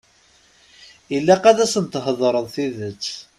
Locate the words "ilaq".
1.15-1.43